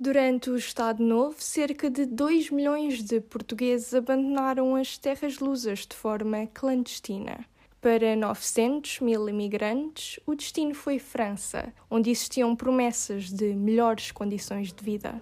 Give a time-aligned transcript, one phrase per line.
[0.00, 5.96] Durante o Estado Novo, cerca de 2 milhões de portugueses abandonaram as terras lusas de
[5.96, 7.44] forma clandestina.
[7.80, 14.84] Para 900 mil imigrantes, o destino foi França, onde existiam promessas de melhores condições de
[14.84, 15.20] vida.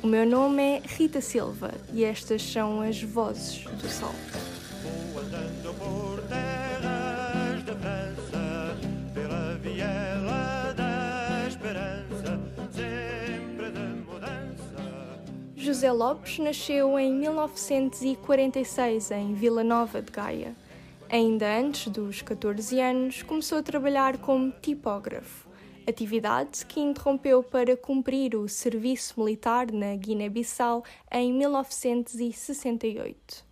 [0.00, 4.14] O meu nome é Rita Silva e estas são as Vozes do Sol.
[15.76, 20.56] José Lopes nasceu em 1946 em Vila Nova de Gaia.
[21.10, 25.46] Ainda antes dos 14 anos, começou a trabalhar como tipógrafo,
[25.86, 33.44] atividade que interrompeu para cumprir o serviço militar na Guiné-Bissau em 1968.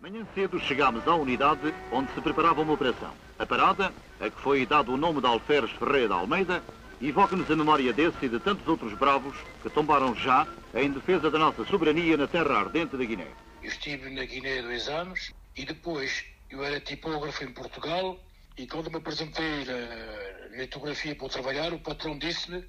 [0.00, 3.12] Manhã cedo chegámos à unidade onde se preparava uma operação.
[3.38, 6.60] A parada, a que foi dado o nome de Alferes Ferreira de Almeida,
[7.00, 11.38] Evoca-nos a memória desse e de tantos outros bravos que tombaram já em defesa da
[11.38, 13.26] nossa soberania na terra ardente da Guiné.
[13.62, 18.18] Eu estive na Guiné dois anos e depois eu era tipógrafo em Portugal
[18.56, 22.64] e quando me apresentei na litografia para trabalhar, o patrão disse-me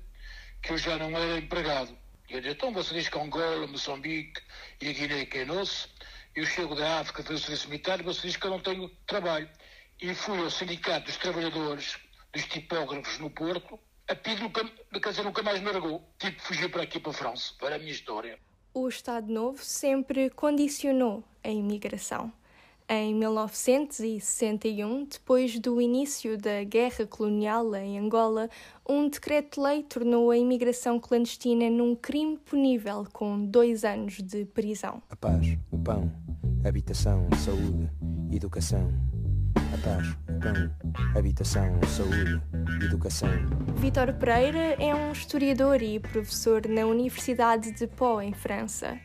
[0.62, 1.98] que eu já não era empregado.
[2.30, 4.42] Eu disse, então você diz que Angola, Moçambique
[4.82, 5.88] e a Guiné que é nosso,
[6.36, 8.90] eu chego da África, fazer o serviço militar e você diz que eu não tenho
[9.08, 9.50] trabalho.
[10.02, 11.98] E fui ao Sindicato dos Trabalhadores
[12.34, 14.64] dos Tipógrafos no Porto a PID nunca,
[15.02, 16.02] quer dizer, nunca mais me largou.
[16.18, 17.54] Tive que fugir para aqui para a França.
[17.60, 18.40] Para a minha história.
[18.74, 22.32] O Estado Novo sempre condicionou a imigração.
[22.90, 28.50] Em 1961, depois do início da guerra colonial em Angola,
[28.88, 35.04] um decreto-lei tornou a imigração clandestina num crime punível com dois anos de prisão.
[35.10, 36.10] A paz, o pão,
[36.64, 37.92] a habitação, a saúde,
[38.32, 38.90] a educação
[39.84, 42.42] paz, pão, habitação, saúde,
[42.84, 43.30] educação.
[43.78, 49.00] Vítor Pereira é um historiador e professor na Universidade de Pau, em França.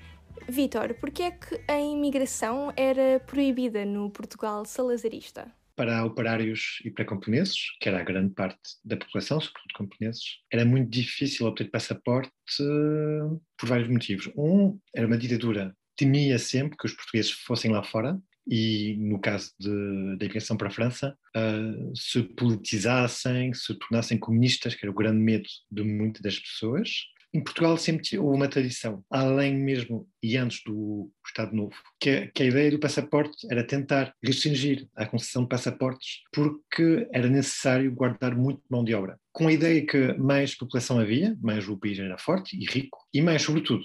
[0.48, 5.50] Vítor, por que é que a imigração era proibida no Portugal salazarista?
[5.74, 10.64] Para operários e para camponeses, que era a grande parte da população, sobretudo camponeses, era
[10.64, 12.30] muito difícil obter passaporte
[12.60, 14.30] uh, por vários motivos.
[14.36, 19.50] Um, era uma ditadura temia sempre que os portugueses fossem lá fora e, no caso
[19.60, 25.20] da imigração para a França, uh, se politizassem, se tornassem comunistas, que era o grande
[25.20, 26.90] medo de muitas das pessoas.
[27.34, 32.42] Em Portugal sempre houve uma tradição, além mesmo e antes do Estado Novo, que, que,
[32.42, 38.36] a ideia do passaporte era tentar restringir a concessão de passaportes porque era necessário guardar
[38.36, 39.18] muito mão de obra.
[39.32, 43.22] Com a ideia que mais população havia, mais o país era forte e rico, e
[43.22, 43.82] mais, sobretudo,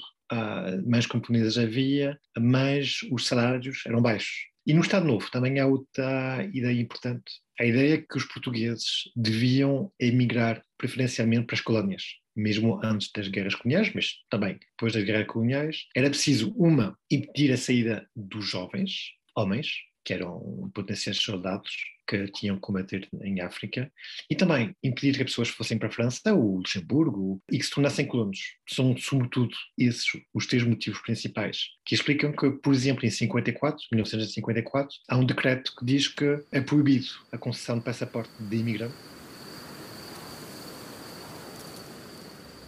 [0.86, 4.48] mais camponesas havia, mais os salários eram baixos.
[4.66, 7.24] E no Estado Novo também há outra ideia importante.
[7.60, 12.04] A ideia é que os portugueses deviam emigrar preferencialmente para as colónias,
[12.36, 15.86] mesmo antes das guerras coloniais, mas também depois das guerras coloniais.
[15.96, 19.70] Era preciso, uma, impedir a saída dos jovens, homens,
[20.08, 21.70] que eram potenciais soldados,
[22.08, 23.92] que tinham que combater em África,
[24.30, 27.72] e também impedir que as pessoas fossem para a França ou Luxemburgo e que se
[27.72, 28.56] tornassem colonos.
[28.70, 34.96] São, sobretudo, esses os três motivos principais que explicam que, por exemplo, em 54, 1954,
[35.10, 38.96] há um decreto que diz que é proibido a concessão de passaporte de imigrante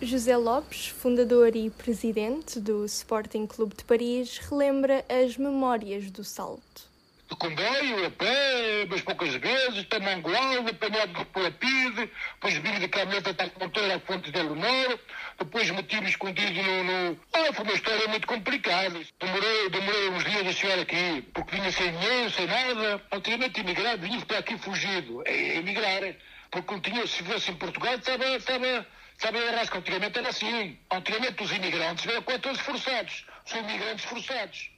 [0.02, 6.89] José Lopes, fundador e presidente do Sporting Clube de Paris, relembra as memórias do salto
[7.29, 12.88] de comboio, a pé, mas poucas vezes, para Mangualde, apanhado por Lapide, depois vim de
[12.88, 15.00] caminhonete até a fonte de Leonor,
[15.38, 17.19] depois meti-me escondido no, no...
[17.34, 19.00] Ah, foi uma história muito complicada.
[19.19, 23.01] Demorei, demorei uns dias a chegar aqui, porque vinha sem dinheiro, sem nada.
[23.12, 25.23] Antigamente imigrado, vinha para aqui fugido.
[25.28, 26.16] Emigrar,
[26.50, 28.25] porque tinha, se vivesse em Portugal, estava...
[28.25, 28.88] estava
[29.19, 30.79] Sabe, a antigamente era assim.
[30.90, 33.25] Antigamente os imigrantes eram todos forçados.
[33.46, 34.72] São imigrantes forçados.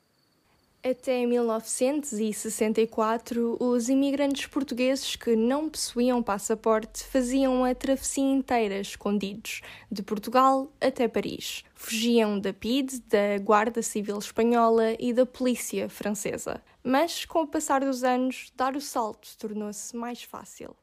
[0.83, 9.61] Até 1964, os imigrantes portugueses que não possuíam passaporte faziam a travessia inteira escondidos,
[9.91, 11.63] de Portugal até Paris.
[11.75, 16.59] Fugiam da PID, da Guarda Civil Espanhola e da Polícia Francesa.
[16.83, 20.75] Mas, com o passar dos anos, dar o salto tornou-se mais fácil.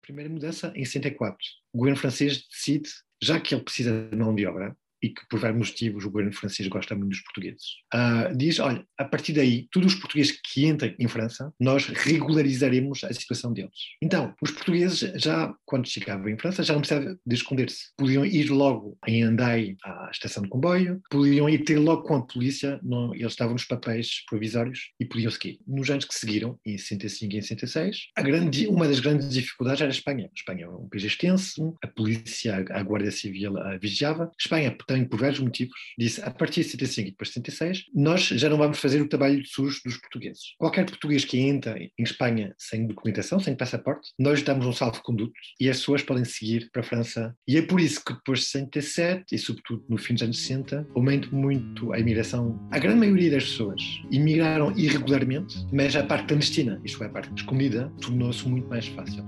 [0.00, 1.36] Primeira mudança em 64.
[1.70, 2.88] O governo francês decide,
[3.20, 4.74] já que ele precisa de mão de obra,
[5.04, 7.64] e que por vários motivos o governo francês gosta muito dos portugueses.
[7.92, 13.04] Uh, diz, olha, a partir daí, todos os portugueses que entrem em França, nós regularizaremos
[13.04, 13.70] a situação deles.
[14.02, 17.92] Então, os portugueses já, quando chegavam em França, já não precisavam de esconder-se.
[17.98, 22.26] Podiam ir logo em Andai à estação de comboio, podiam ir ter logo com a
[22.26, 25.60] polícia, não, eles estavam nos papéis provisórios e podiam seguir.
[25.66, 29.82] Nos anos que seguiram, em 65 e em 66, a grande, uma das grandes dificuldades
[29.82, 30.30] era a Espanha.
[30.30, 34.24] A Espanha é um país extenso, a polícia, a Guarda Civil a vigiava.
[34.24, 38.22] A Espanha, por vários motivos, disse a partir de 75 e depois de 76, nós
[38.26, 40.54] já não vamos fazer o trabalho sujo dos portugueses.
[40.58, 45.70] Qualquer português que entra em Espanha sem documentação, sem passaporte, nós damos um salvo-conduto e
[45.70, 47.34] as pessoas podem seguir para a França.
[47.48, 50.86] E é por isso que depois de 67 e sobretudo no fim dos anos 60,
[50.94, 52.68] aumenta muito a imigração.
[52.70, 53.80] A grande maioria das pessoas
[54.10, 59.24] imigraram irregularmente, mas a parte clandestina, isto é, a parte escondida, tornou-se muito mais fácil.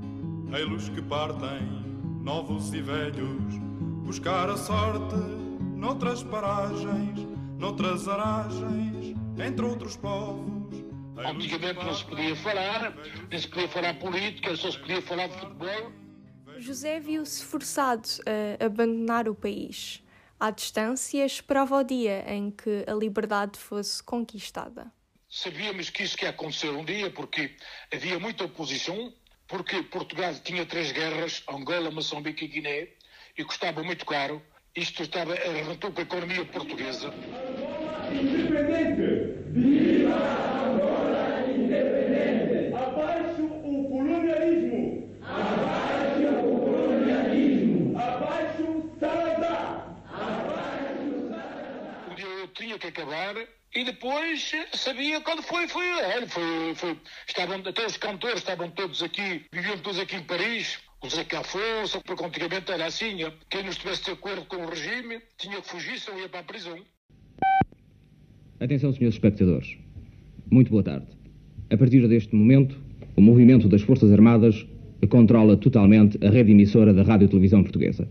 [0.52, 1.60] Ei-los que partem,
[2.22, 3.54] novos e velhos,
[4.04, 5.45] buscar a sorte
[5.76, 7.20] noutras paragens,
[7.58, 10.84] noutras aragens, entre outros povos.
[11.19, 12.94] Antigamente não se podia falar,
[13.31, 15.93] nem se podia falar política, só se podia falar de futebol.
[16.58, 20.02] José viu-se forçado a abandonar o país.
[20.40, 24.90] À distância, esperava o dia em que a liberdade fosse conquistada.
[25.28, 27.55] Sabíamos que isso ia acontecer um dia, porque
[27.93, 29.12] havia muita oposição,
[29.46, 32.88] porque Portugal tinha três guerras, Angola, Moçambique e Guiné,
[33.37, 34.43] e custava muito caro.
[34.76, 37.08] Isto estava, arrebentou com a economia portuguesa.
[38.12, 39.40] Independente!
[39.52, 40.14] Viva
[40.67, 42.75] Angola independente!
[42.75, 45.19] Abaixo o colonialismo!
[45.23, 47.99] Abaixo o colonialismo!
[47.99, 49.96] Abaixo Salazar!
[50.12, 52.11] Abaixo Salazar!
[52.11, 53.34] Um dia eu tinha que acabar
[53.75, 55.87] e depois sabia quando foi, foi,
[56.28, 61.10] foi, foi, estavam, até os cantores estavam todos aqui, viviam todos aqui em Paris, o
[61.10, 63.18] Zé Afonso, porque antigamente era assim,
[63.48, 66.42] quem não estivesse de acordo com o regime tinha que fugir, senão ia para a
[66.42, 66.78] prisão.
[68.58, 69.76] Atenção, senhores espectadores.
[70.50, 71.06] Muito boa tarde.
[71.70, 72.76] A partir deste momento,
[73.16, 74.66] o movimento das Forças Armadas
[75.08, 78.08] controla totalmente a rede emissora da Rádio e Televisão Portuguesa.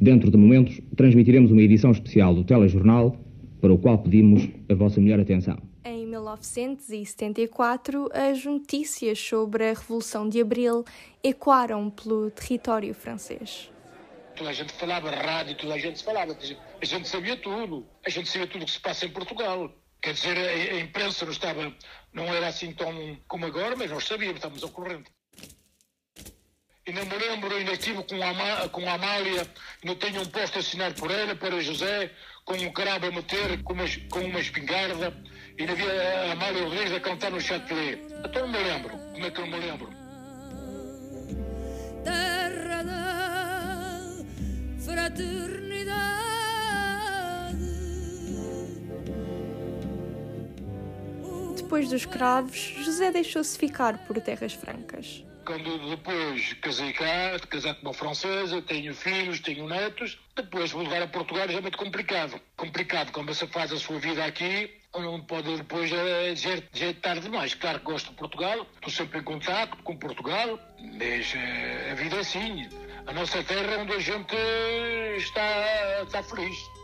[0.00, 3.16] Dentro de momentos, transmitiremos uma edição especial do telejornal,
[3.60, 5.67] para o qual pedimos a vossa melhor atenção.
[6.28, 10.84] Em 1974, as notícias sobre a Revolução de Abril
[11.24, 13.70] ecoaram pelo território francês.
[14.36, 16.36] Toda a gente falava rádio, toda a gente falava,
[16.80, 19.72] a gente sabia tudo, a gente sabia tudo o que se passa em Portugal.
[20.02, 21.74] Quer dizer, a imprensa não estava,
[22.12, 25.10] não era assim tão como agora, mas nós sabíamos, estávamos ao corrente.
[26.88, 29.46] Ainda me lembro, ainda estive com a, com a Amália,
[29.84, 32.10] não tenho um posto assinado por ela, para José,
[32.46, 35.12] com um cravo a meter, com uma, com uma espingarda,
[35.58, 38.00] e ainda havia a Amália Rodrigues a cantar no Châtelet.
[38.24, 39.90] Então não me lembro, como é que eu não me lembro?
[42.04, 44.00] Terra da
[44.82, 45.98] fraternidade.
[51.54, 57.86] Depois dos cravos, José deixou-se ficar por terras francas quando depois casei cá, casar com
[57.86, 62.38] uma francesa, tenho filhos, tenho netos, depois voltar a Portugal é muito complicado.
[62.54, 67.54] Complicado, como você faz a sua vida aqui, não pode depois é, tarde demais.
[67.54, 70.60] Claro que gosto de Portugal, estou sempre em contato com Portugal,
[70.98, 71.34] mas
[71.90, 72.68] a vida é assim.
[73.06, 74.36] A nossa terra é onde a gente
[75.16, 76.77] está, está feliz.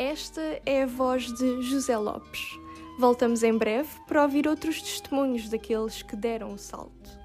[0.00, 2.58] Esta é a voz de José Lopes.
[2.98, 7.19] Voltamos em breve para ouvir outros testemunhos daqueles que deram o salto.